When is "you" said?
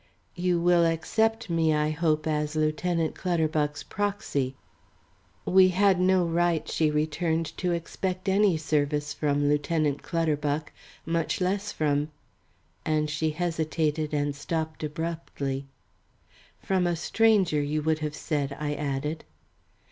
0.33-0.59, 17.61-17.83